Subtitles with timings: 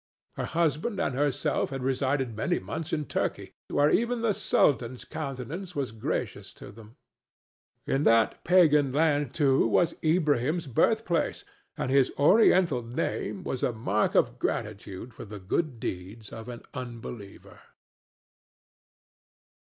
[0.33, 5.75] Her husband and herself had resided many months in Turkey, where even the sultan's countenance
[5.75, 6.95] was gracious to them;
[7.85, 11.45] in that pagan land, too, was Ilbrahim's birthplace,
[11.77, 16.63] and his Oriental name was a mark of gratitude for the good deeds of an
[16.73, 17.59] unbeliever.